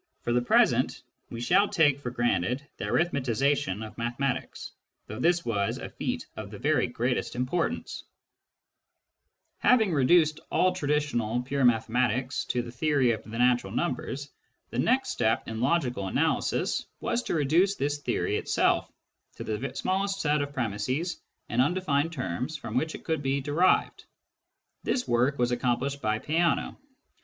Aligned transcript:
For 0.23 0.33
the 0.33 0.41
present 0.41 1.03
we 1.29 1.39
shall 1.39 1.69
take 1.69 1.99
for 1.99 2.09
granted 2.09 2.67
the 2.77 2.85
arithmetisation 2.85 3.85
of 3.85 3.95
mathematics 3.99 4.71
though 5.05 5.19
this 5.19 5.45
was 5.45 5.77
a 5.77 5.89
feat 5.89 6.25
of 6.35 6.49
the 6.49 6.57
very 6.57 6.87
greatest 6.87 7.35
importance. 7.35 8.03
The 9.61 9.69
Series 9.69 9.69
of 9.69 9.69
Natural 9.69 9.69
Numbers 9.69 9.69
5 9.69 9.69
Having 9.69 9.93
reduced 9.93 10.39
all 10.51 10.73
traditional 10.73 11.41
pure 11.43 11.63
mathematics 11.65 12.45
to 12.45 12.63
the 12.63 12.71
theory 12.71 13.11
of 13.11 13.21
the 13.21 13.37
natural 13.37 13.71
numbers, 13.73 14.31
the 14.71 14.79
next 14.79 15.09
step 15.09 15.47
in 15.47 15.61
logical 15.61 16.07
analysis 16.07 16.83
was 16.99 17.21
to 17.21 17.35
reduce 17.35 17.75
this 17.75 17.99
theory 17.99 18.37
itself 18.37 18.91
to 19.35 19.43
the 19.43 19.71
smallest 19.75 20.19
set 20.19 20.41
of 20.41 20.51
premisses 20.51 21.21
and 21.47 21.61
undefined 21.61 22.11
terms 22.11 22.57
from 22.57 22.75
which 22.75 22.95
it 22.95 23.03
could 23.03 23.21
be 23.21 23.39
derived. 23.39 24.05
This 24.81 25.07
work 25.07 25.37
was 25.37 25.51
accomplished 25.51 26.01
by 26.01 26.17
Peano. 26.17 26.75